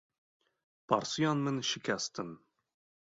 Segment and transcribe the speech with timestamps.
[0.87, 2.29] Parsûyên min şikestin.